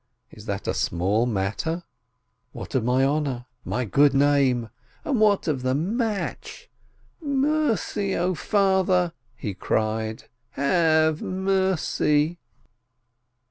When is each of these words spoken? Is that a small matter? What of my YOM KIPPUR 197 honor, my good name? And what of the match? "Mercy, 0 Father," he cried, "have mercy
Is 0.31 0.47
that 0.47 0.67
a 0.67 0.73
small 0.73 1.27
matter? 1.27 1.83
What 2.53 2.73
of 2.73 2.83
my 2.83 3.01
YOM 3.03 3.23
KIPPUR 3.25 3.45
197 3.65 3.69
honor, 3.69 3.73
my 3.75 3.85
good 3.85 4.13
name? 4.15 4.69
And 5.05 5.21
what 5.21 5.47
of 5.47 5.61
the 5.61 5.75
match? 5.75 6.71
"Mercy, 7.21 8.13
0 8.13 8.33
Father," 8.33 9.13
he 9.37 9.53
cried, 9.53 10.23
"have 10.53 11.21
mercy 11.21 12.39